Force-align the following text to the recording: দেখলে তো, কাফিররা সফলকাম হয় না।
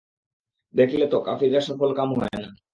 দেখলে 0.75 1.05
তো, 1.07 1.17
কাফিররা 1.19 1.61
সফলকাম 1.61 2.09
হয় 2.13 2.35
না। 2.35 2.49